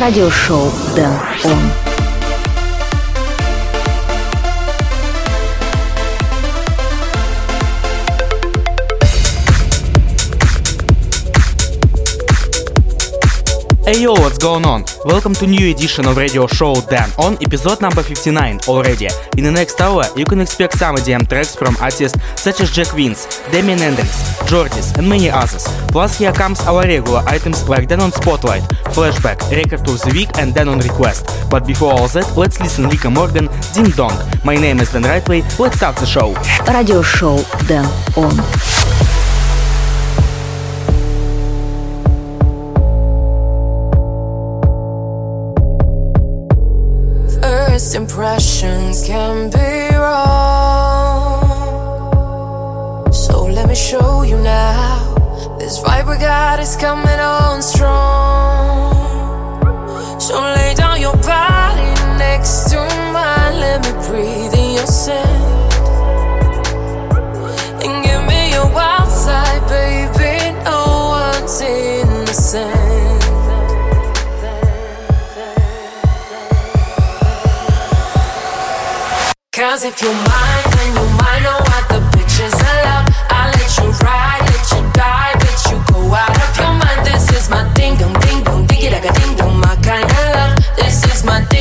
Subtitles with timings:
[0.00, 1.12] радиошоу Дэн
[1.44, 1.87] Он.
[13.88, 14.84] Hey yo, what's going on?
[15.06, 19.08] Welcome to new edition of radio show Dan on episode number 59 already.
[19.38, 22.92] In the next hour, you can expect some EDM tracks from artists such as Jack
[22.92, 25.64] Wins, Damien Andrews, Jordis and many others.
[25.88, 28.62] Plus here comes our regular items like Dan on Spotlight,
[28.92, 31.48] Flashback, Record of the Week and Dan on Request.
[31.48, 34.12] But before all that, let's listen Lika Morgan, Ding Dong.
[34.44, 36.34] My name is Dan Rightway, let's start the show.
[36.70, 37.86] Radio show Dan
[38.18, 39.07] on.
[47.88, 51.40] First impressions can be wrong.
[53.10, 55.56] So let me show you now.
[55.58, 58.92] This vibe we got is coming on strong.
[60.20, 63.58] So lay down your body next to mine.
[63.58, 65.57] Let me breathe in your scent.
[79.58, 83.06] Cause if you mind, then you might know what the bitches love.
[83.28, 87.04] I'll let you ride, let you die, let you go out of your mind.
[87.04, 90.26] This is my ding dong, ding dong, diggy like a ding dong, my kind of
[90.38, 90.54] love.
[90.76, 91.57] This is my ding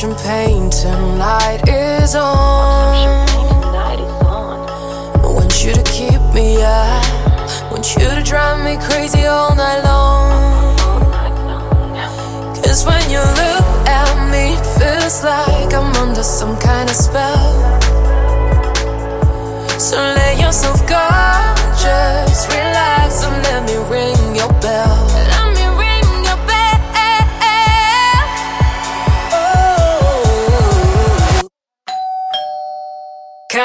[0.00, 2.94] Champagne tonight is on.
[5.12, 7.04] I want you to keep me up.
[7.04, 10.74] I Want you to drive me crazy all night long.
[12.64, 17.52] Cause when you look at me, it feels like I'm under some kind of spell.
[19.78, 21.08] So let yourself go,
[21.76, 25.09] just relax and let me ring your bell.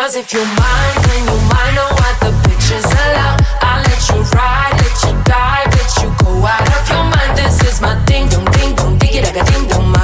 [0.05, 3.37] Cause if you mind, then you might know what the bitches allow.
[3.61, 7.35] I'll let you ride, let you die, let you go out of your mind.
[7.35, 9.94] This is my ding dong, ding dong, like a ding dong,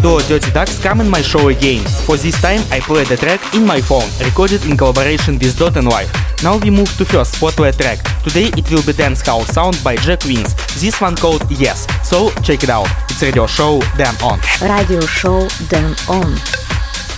[0.00, 1.84] Duo Dirty Ducks come in my show again.
[2.06, 5.76] For this time I played the track in my phone, recorded in collaboration with Dot
[5.76, 6.10] and Life.
[6.42, 7.98] Now we move to first spotlight track.
[8.22, 10.54] Today it will be dance house sound by Jack Wins.
[10.80, 11.86] This one called Yes.
[12.08, 12.88] So check it out.
[13.10, 14.38] It's radio show Dan On.
[14.62, 16.36] Radio show Dan On.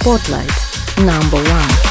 [0.00, 0.50] Spotlight
[0.99, 1.83] number one.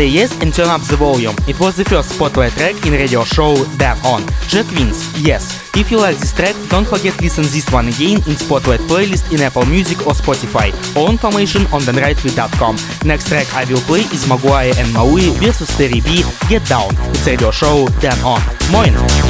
[0.00, 1.36] Say Yes and Turn Up the Volume.
[1.46, 4.24] It was the first spotlight track in radio show Dan On.
[4.48, 5.60] Jack Wins, Yes.
[5.76, 9.42] If you like this track, don't forget listen this one again in Spotlight playlist in
[9.42, 10.72] Apple Music or Spotify.
[10.96, 12.76] All information on danrightway.com.
[13.04, 16.88] Next track I will play is Maguire and Maui vs Terry B, Get Down.
[17.12, 18.40] It's radio show Dan On.
[18.72, 19.29] Moin!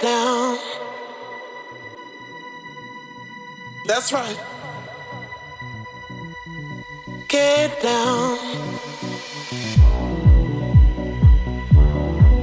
[0.00, 0.58] down.
[3.86, 4.38] That's right.
[7.28, 8.38] Get down.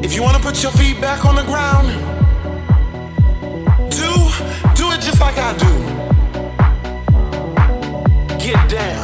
[0.04, 1.88] If you want to put your feet back on the ground,
[3.90, 4.14] do
[4.76, 5.74] do it just like I do.
[8.38, 9.03] Get down.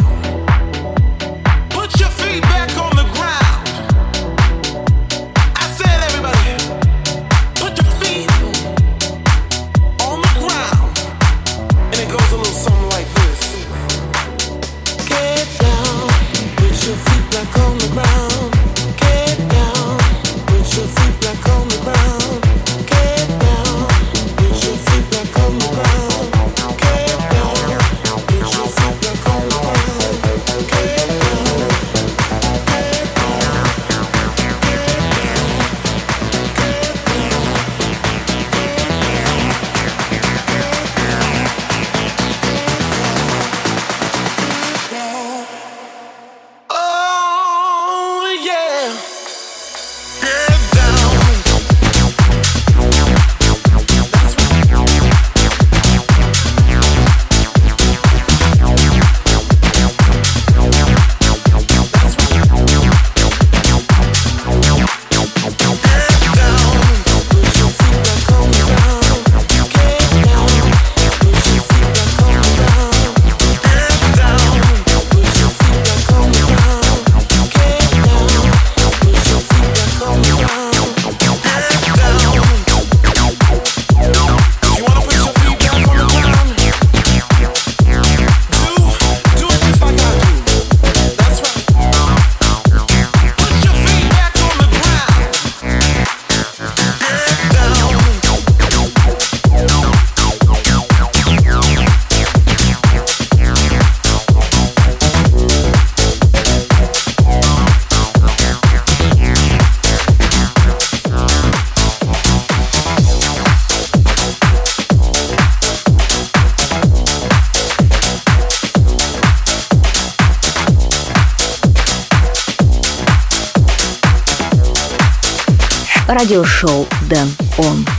[126.29, 127.98] Радиошоу Дэн Он.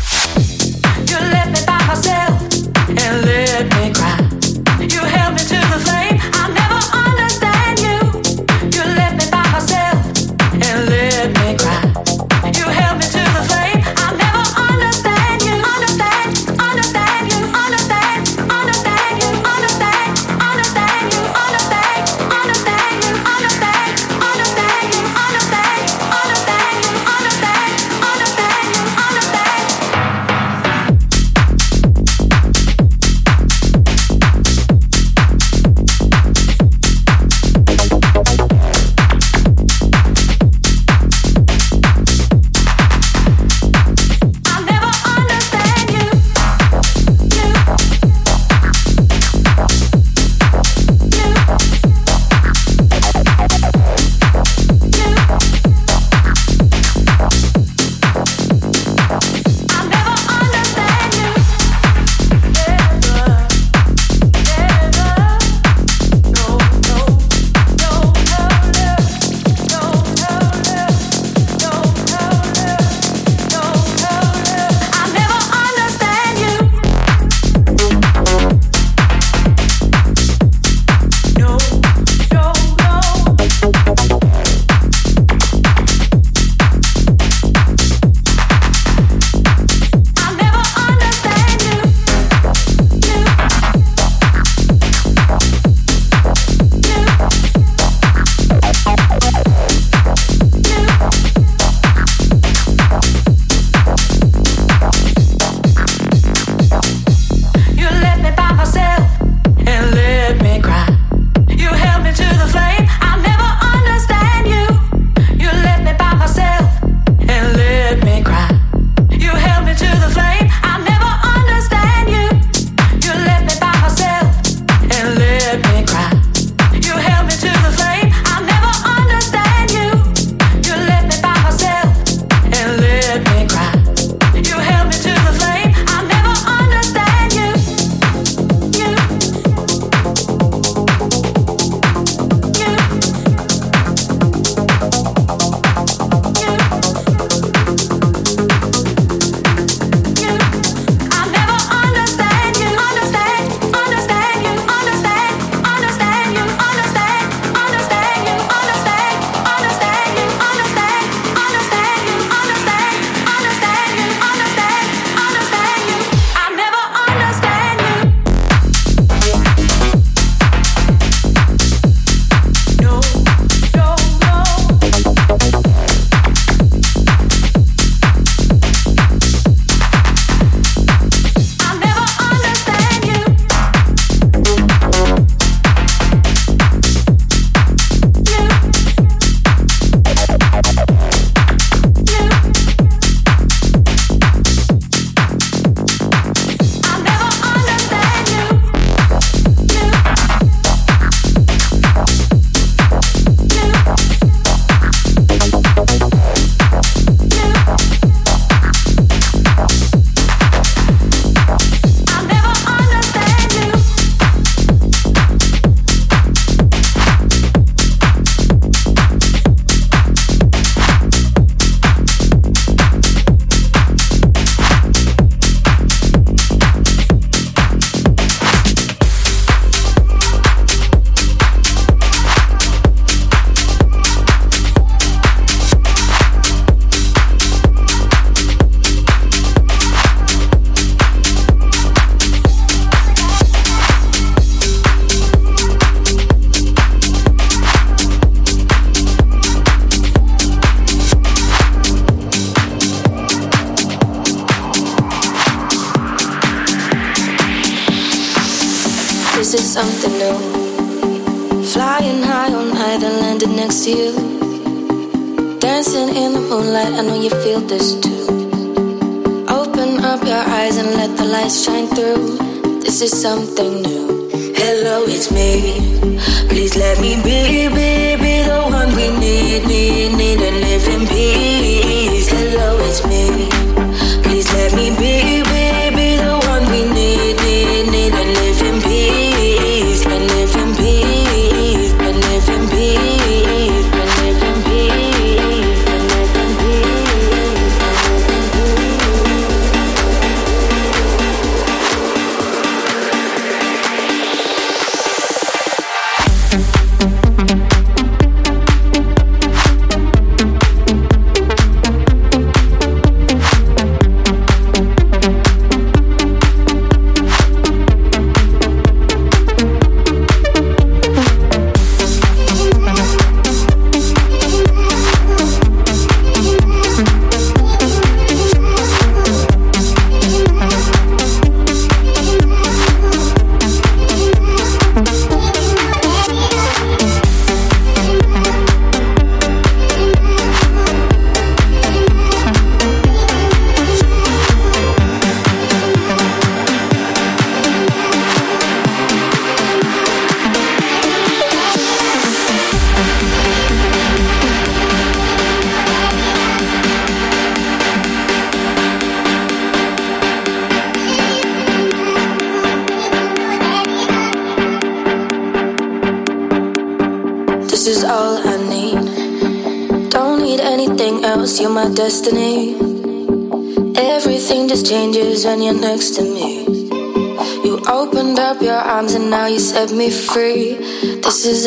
[381.40, 381.66] This is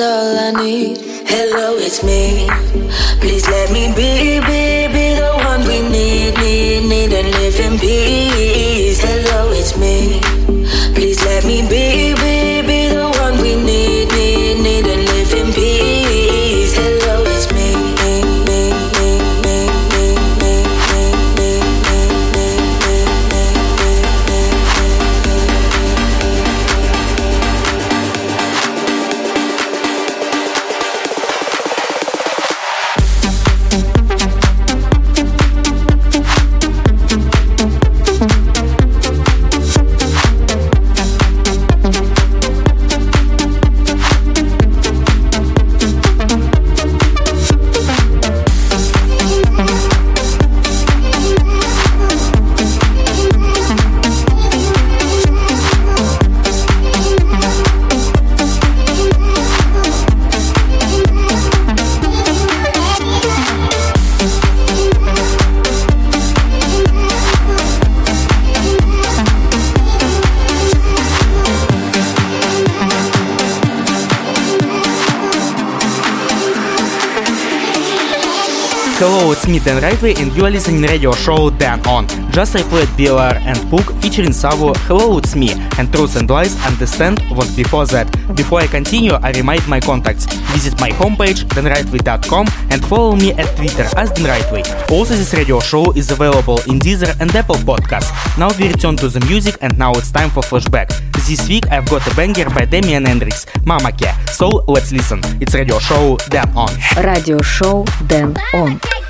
[79.63, 82.05] Dan Rightway and you are listening radio show Dan On.
[82.33, 86.53] Just I played BLR and Pook featuring Savo Hello It's Me and Truth and Lies
[86.65, 88.11] Understand was before that.
[88.35, 90.25] Before I continue, I remind my contacts.
[90.51, 94.63] Visit my homepage danrightway.com and follow me at Twitter as Dan Rightway.
[94.91, 98.11] Also this radio show is available in Deezer and Apple Podcasts.
[98.37, 100.89] Now we return to the music and now it's time for flashback.
[101.25, 104.13] This week I've got a banger by Damian Hendrix, Mama Care.
[104.27, 105.21] So let's listen.
[105.39, 106.69] It's radio show Dan On.
[106.97, 109.02] Radio show Dan On.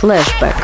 [0.00, 0.56] Флешбек.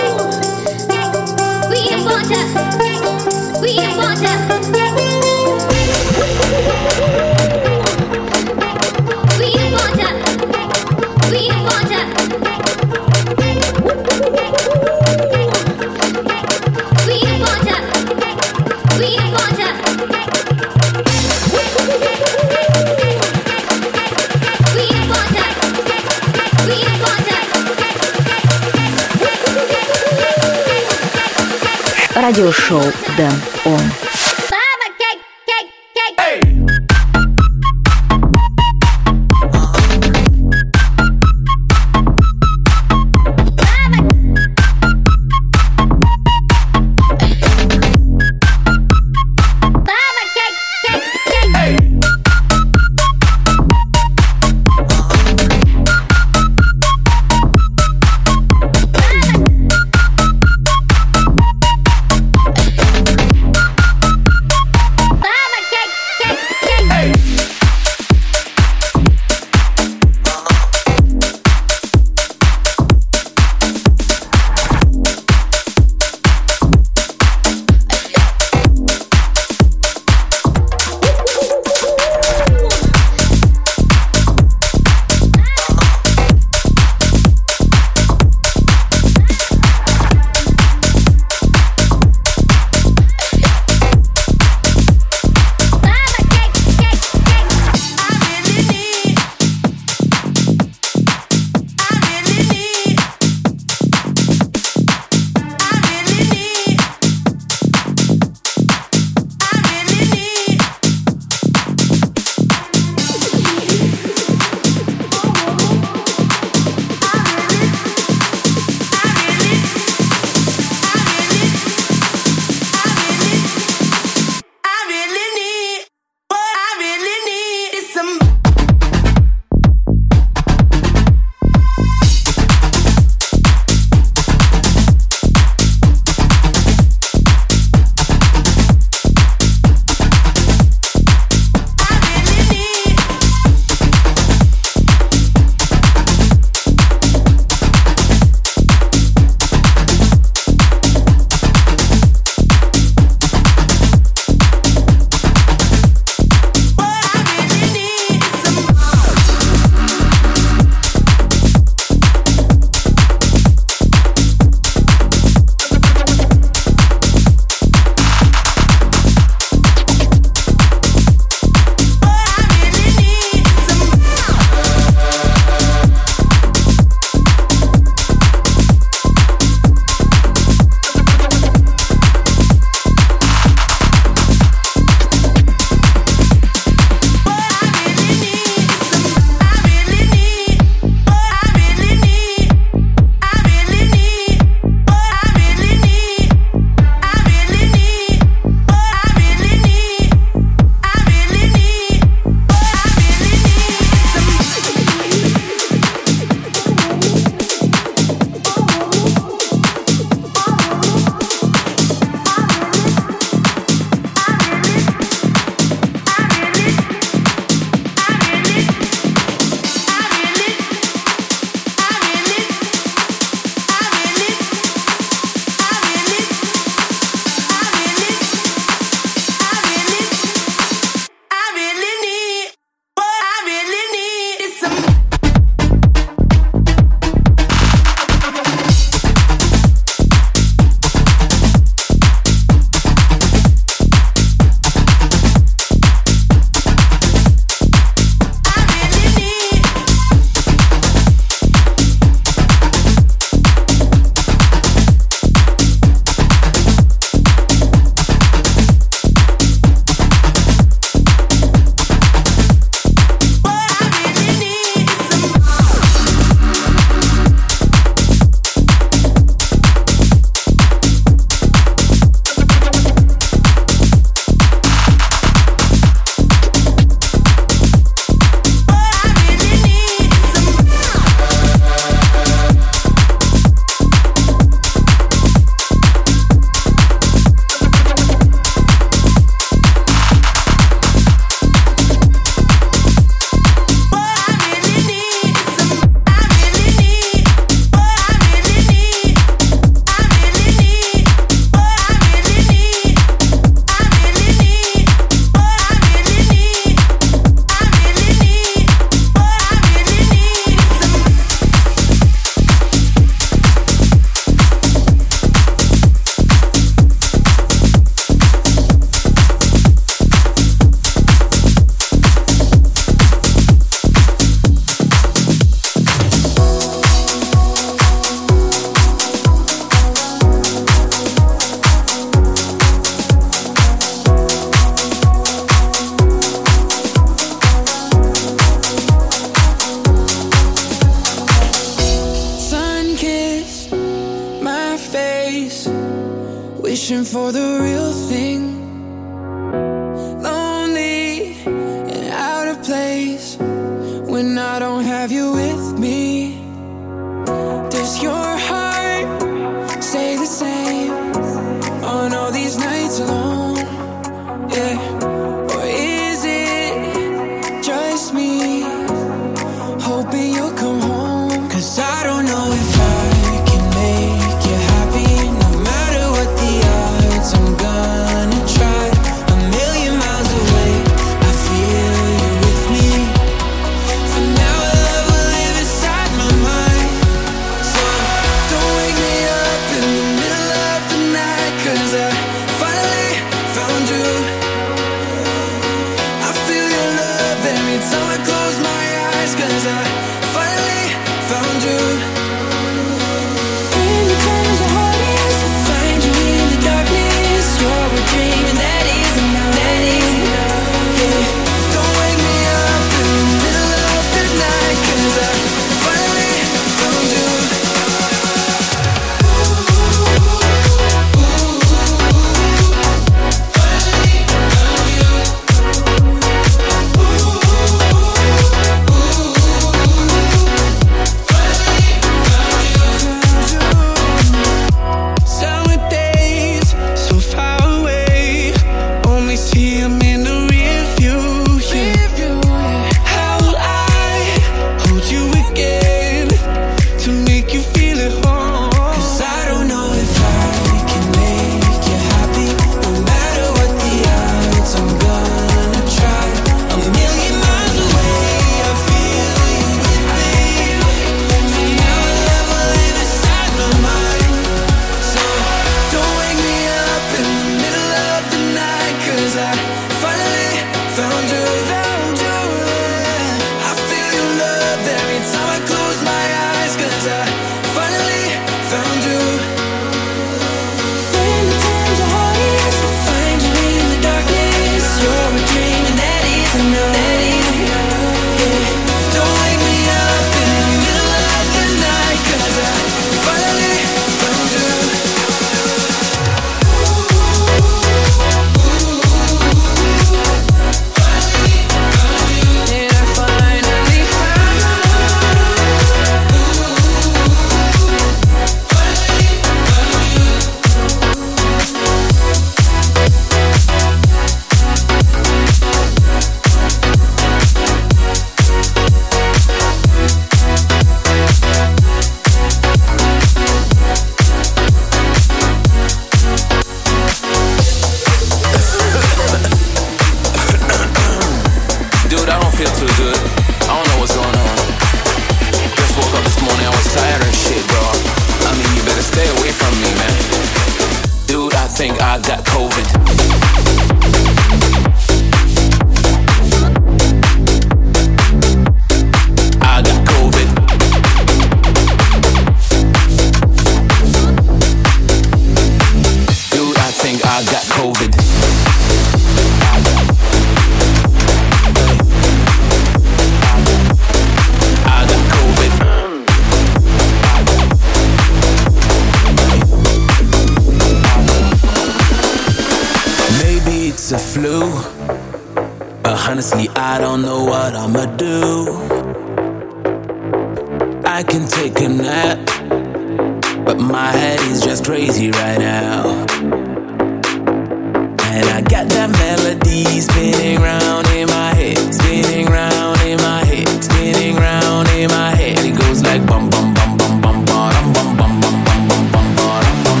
[590.00, 595.58] spinning round in my head, spinning round in my head, spinning round in my head.
[595.58, 599.26] It goes like bum bum bum bum bum bum bum bum bum bum bum bum
[599.36, 600.00] bum bum.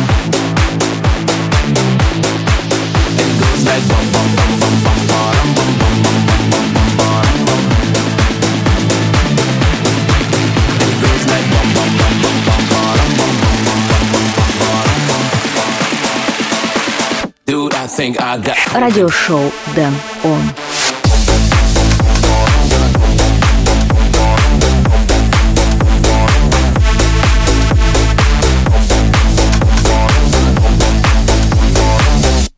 [3.20, 7.28] It goes like bum bum bum bum bum bum bum bum bum bum bum bum
[7.46, 7.62] bum.
[10.80, 15.24] It goes like bum bum bum bum bum bum bum bum bum bum bum.
[17.46, 18.56] Dude, I think I got.
[18.72, 20.54] Радиошоу them on.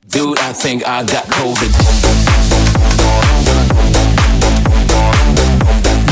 [0.08, 1.31] Dude, I think I got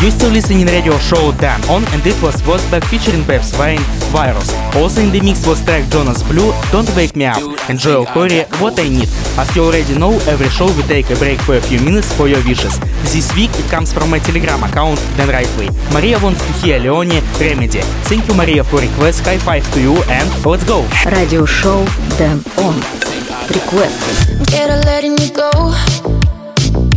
[0.01, 3.85] You're still listening radio show Dan On and it was Wozback featuring Peps Vine
[4.17, 4.51] Virus.
[4.75, 7.37] Also in the mix was track Jonas Blue Don't Wake Me Up
[7.69, 9.11] and Joel Corry What I Need.
[9.37, 12.29] As you already know, every show we take a break for a few minutes for
[12.29, 12.81] your wishes.
[13.13, 15.69] This week it comes from my Telegram account Dan Rightway.
[15.93, 17.81] Maria wants to hear Leony Remedy.
[18.09, 20.89] Thank you Maria for request, high five to you and let's go!
[21.13, 21.85] Radio show
[22.17, 22.75] Dan On.
[23.53, 24.31] Request.
[24.31, 24.71] I'm scared.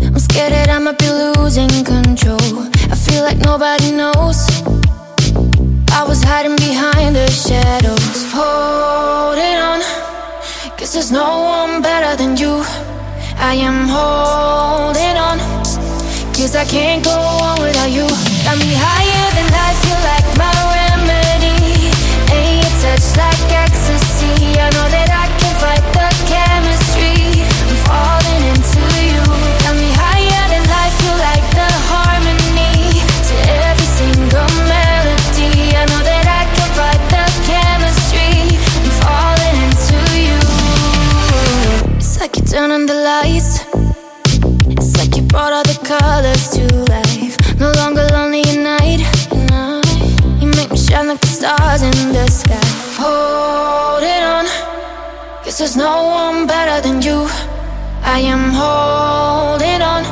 [0.05, 2.73] I'm scared that I might be losing control.
[3.14, 4.39] Feel like nobody knows.
[5.93, 9.82] I was hiding behind the shadows, holding on.
[10.76, 12.66] Cause there's no one better than you.
[13.38, 15.38] I am holding on.
[16.34, 18.09] Cause I can't go on without you.
[18.45, 21.93] Got me higher than life, feel like my remedy.
[22.34, 24.57] Ain't your touch like ecstasy.
[24.57, 26.02] I know that I can fight the
[58.14, 60.03] I am holding on.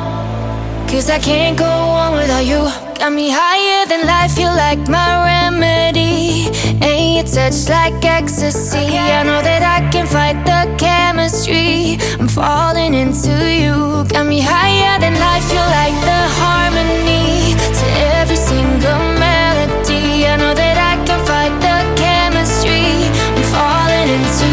[0.90, 2.62] Cause I can't go on without you.
[2.98, 6.50] Got me higher than life, you like my remedy.
[6.82, 8.98] Ain't your touch like ecstasy.
[8.98, 11.98] I know that I can fight the chemistry.
[12.18, 14.02] I'm falling into you.
[14.10, 17.86] Got me higher than life, you like the harmony to
[18.18, 20.26] every single melody.
[20.26, 23.06] I know that I can fight the chemistry.
[23.38, 24.51] I'm falling into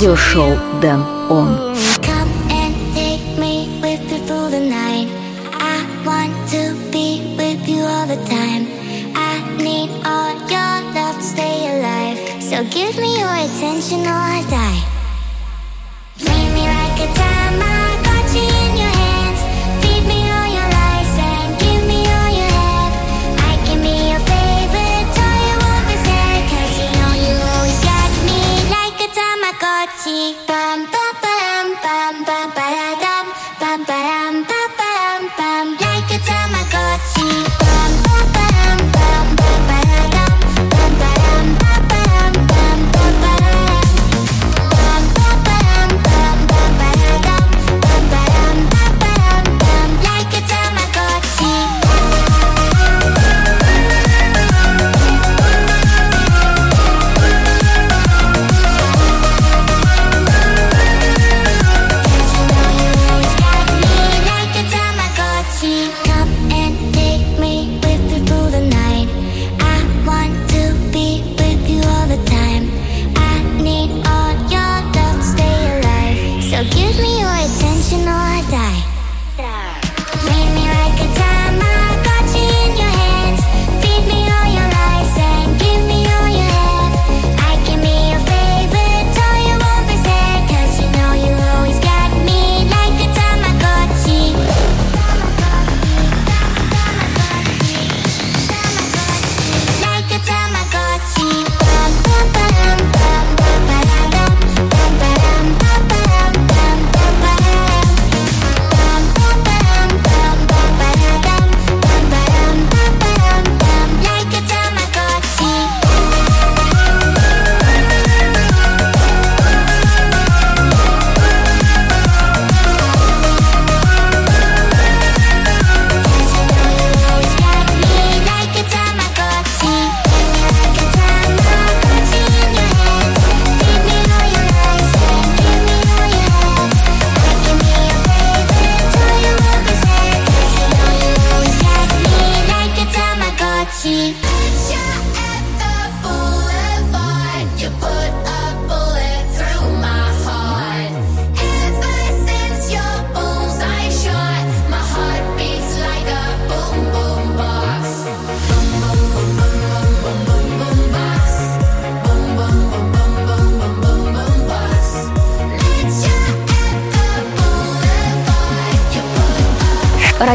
[0.00, 1.69] Радиошоу Дэн Он.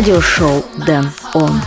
[0.06, 1.60] Радиошоу Дэн Он.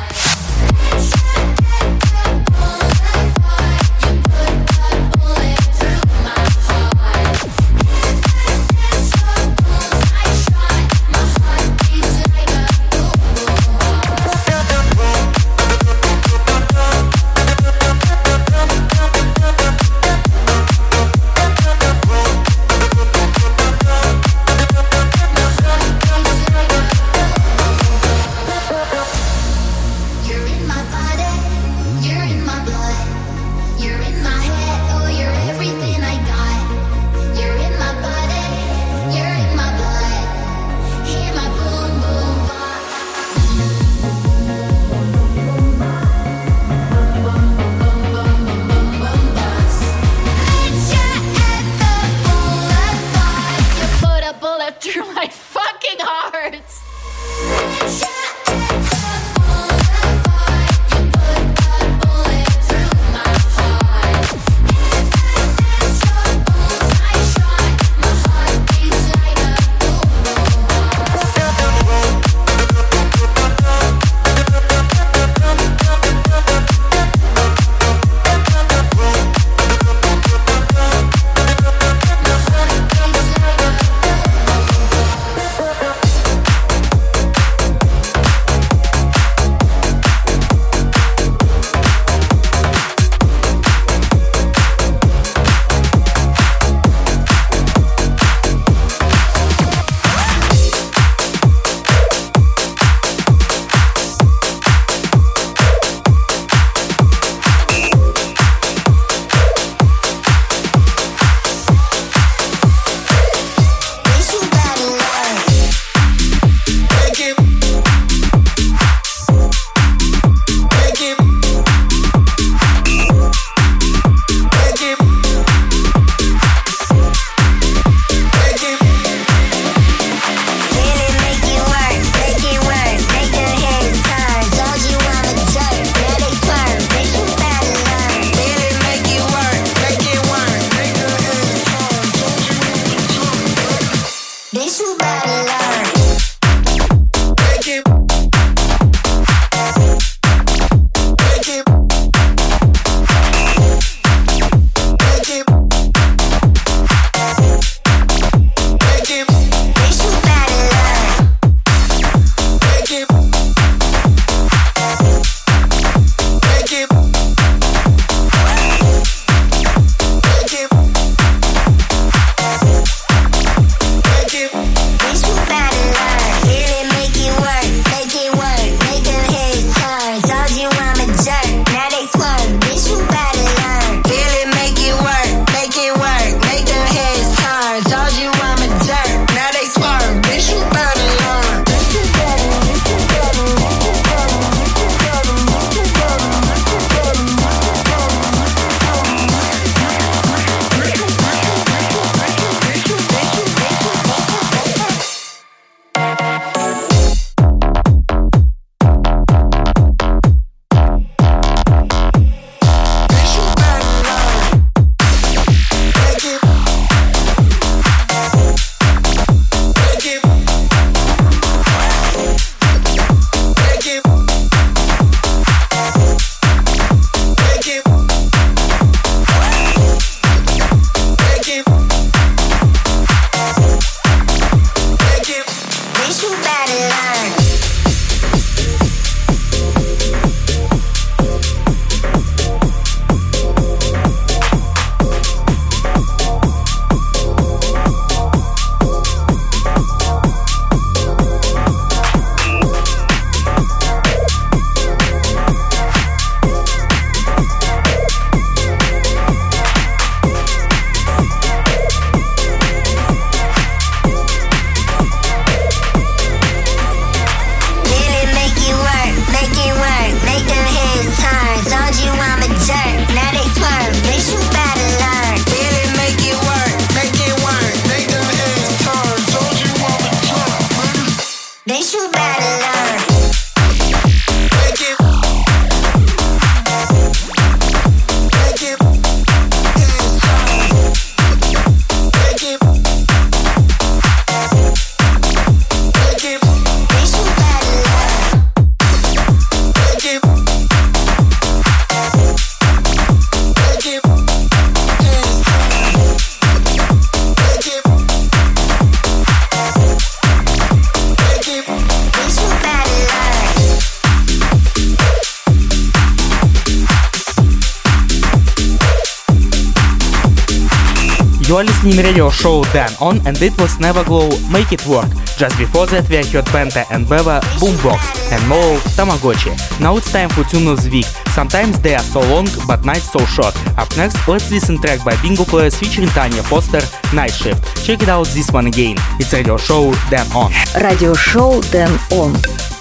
[321.96, 325.08] radio show Dan On and it was Never Glow Make It Work.
[325.36, 329.54] Just before that we heard Penta and Beva Boombox and more Tamagotchi.
[329.80, 331.06] Now it's time for two new's Week.
[331.30, 333.54] Sometimes they are so long but nights so short.
[333.78, 336.82] Up next let's listen track by Bingo Players featuring Tanya Foster
[337.14, 337.62] Night Shift.
[337.84, 338.96] Check it out this one again.
[339.20, 340.52] It's radio show Dan On.
[340.82, 342.32] Radio show Dan On.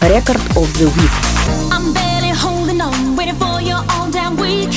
[0.01, 1.15] Record of the week.
[1.71, 4.73] I'm barely holding on, waiting for your all damn week.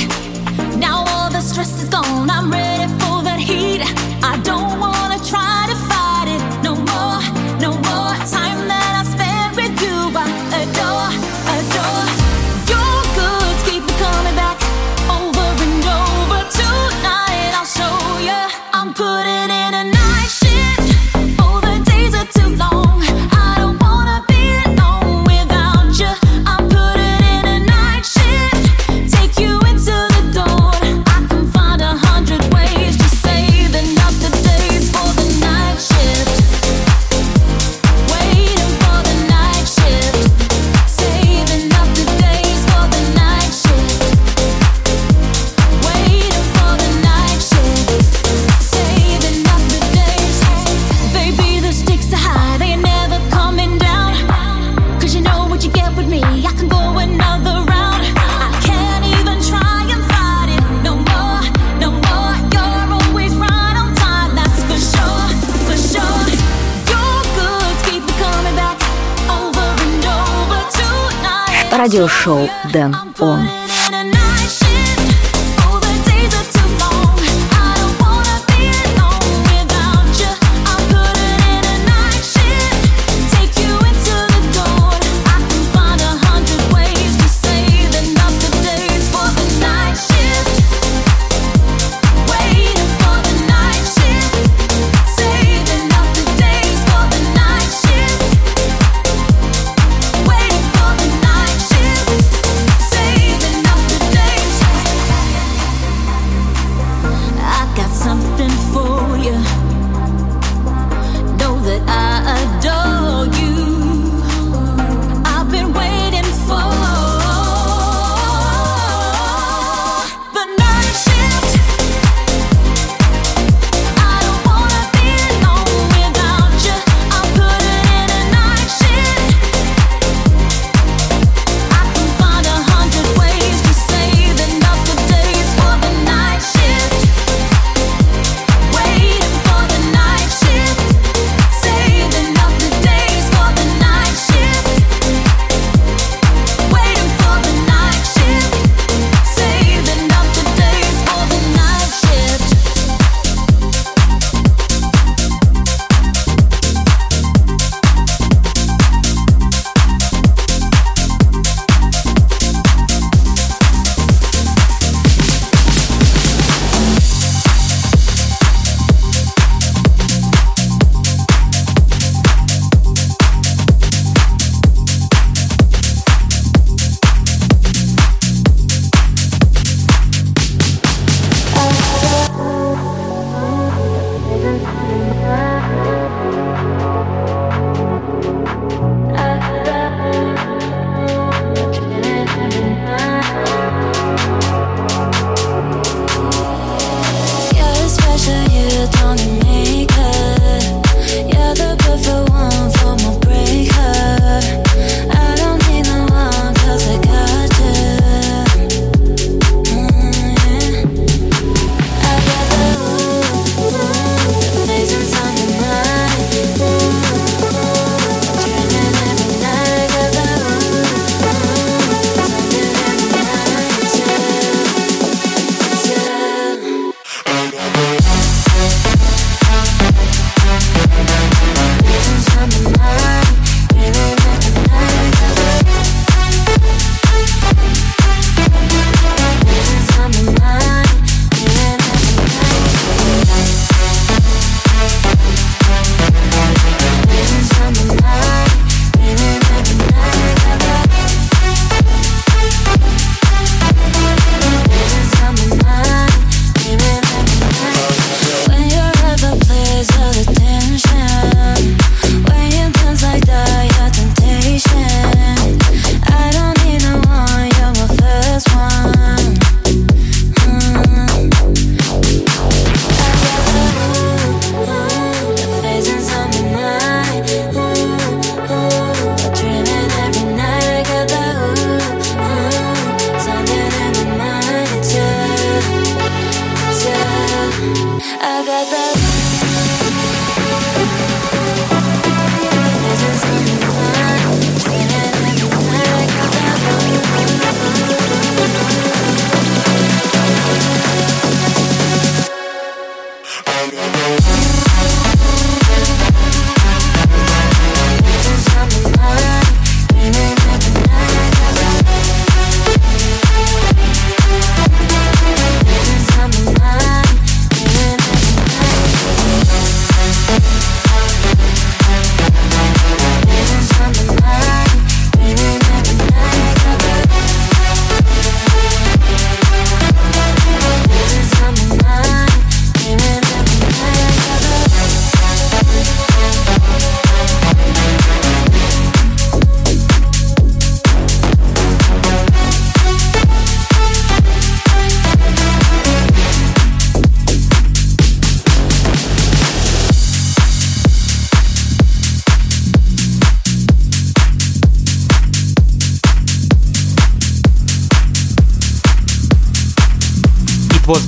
[0.77, 2.70] Now all the stress is gone, I'm ready.
[71.81, 73.60] Радиошоу Дэн Он.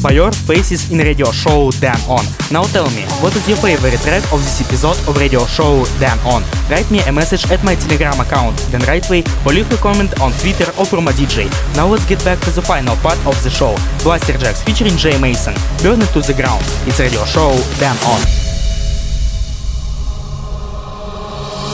[0.05, 2.25] It your Faces in radio show Dan On.
[2.51, 6.19] Now tell me, what is your favorite track of this episode of radio show Dan
[6.27, 6.43] On?
[6.69, 10.31] Write me a message at my Telegram account, Dan Rightway, or leave a comment on
[10.33, 11.47] Twitter or Promo DJ.
[11.75, 13.75] Now let's get back to the final part of the show.
[14.03, 15.53] Blasterjaxx featuring Jay Mason.
[15.81, 16.63] Burn it to the ground.
[16.85, 18.21] It's radio show Dan On.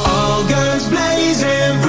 [0.05, 1.81] All guns blazing,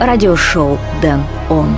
[0.00, 1.76] Радиошоу Дэн Он.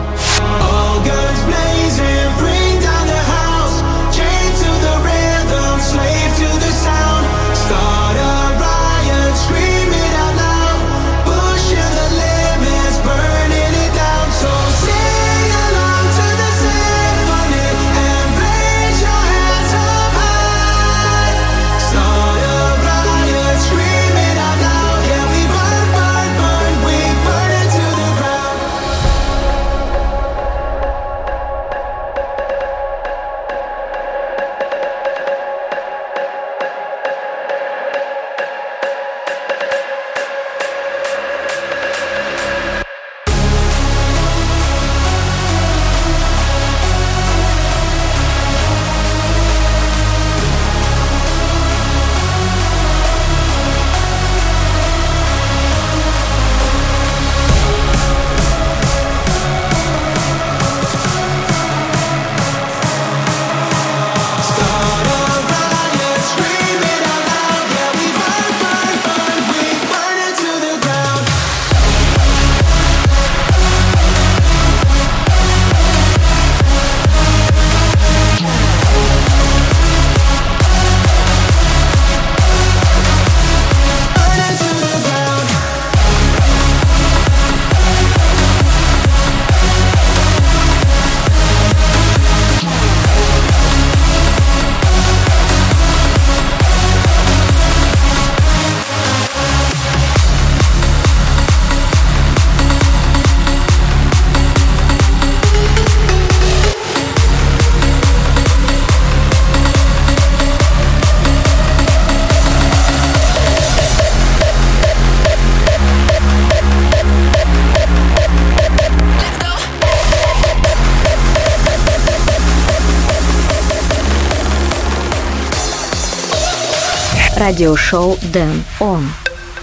[127.51, 129.03] Radio show Dan On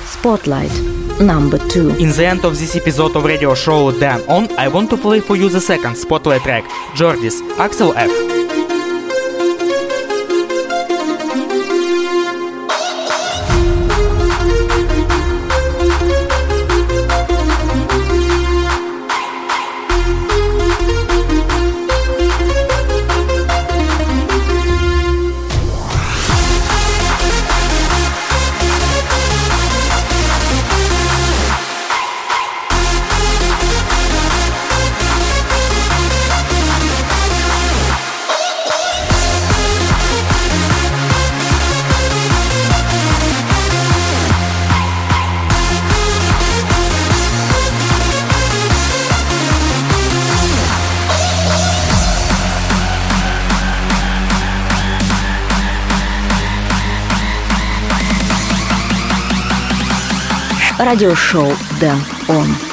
[0.03, 0.75] Spotlight
[1.21, 1.91] number two.
[1.91, 5.21] In the end of this episode of radio show Dan On, I want to play
[5.21, 6.65] for you the second Spotlight track,
[6.95, 8.36] Jordi's Axel F.
[60.87, 62.66] Радиошоу Дэн Он.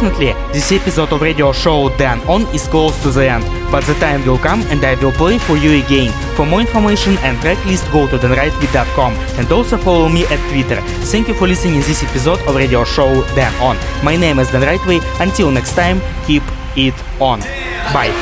[0.00, 3.42] Unfortunately, this episode of radio show Dan On is close to the end,
[3.72, 6.12] but the time will come and I will play for you again.
[6.36, 10.80] For more information and tracklist go to danrightway.com and also follow me at Twitter.
[11.10, 13.76] Thank you for listening this episode of radio show Dan On.
[14.04, 15.02] My name is Dan Rightway.
[15.20, 16.44] Until next time, keep
[16.76, 17.40] it on.
[17.92, 18.14] Bye.